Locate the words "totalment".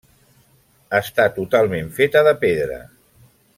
1.35-1.93